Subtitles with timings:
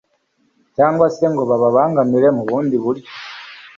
[0.75, 3.11] cyangwa se ngo bibabangamire mu bundi buryo